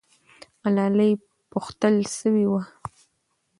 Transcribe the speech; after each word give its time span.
ملالۍ 0.61 1.11
پوښتل 1.51 1.95
سوې 2.19 2.45
وه. 2.51 2.61